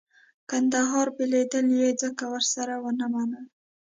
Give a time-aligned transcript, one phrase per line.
[0.49, 3.45] کندهار بېلېدل یې ځکه ورسره ونه منل.